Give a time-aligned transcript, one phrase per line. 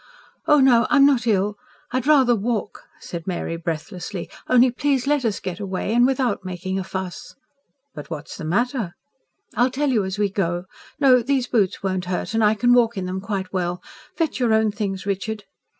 [0.47, 1.59] "No, no, I'm not ill,
[1.91, 4.31] I'd rather walk," said Mary breathlessly.
[4.49, 5.93] "Only please let us get away.
[5.93, 7.35] And without making a fuss."
[7.93, 8.95] "But what's the matter?"
[9.53, 10.65] "I'll tell you as we go.
[10.99, 12.33] No, these boots won't hurt.
[12.33, 13.79] And I can walk in them quite well.
[14.15, 15.43] Fetch your own things, Richard."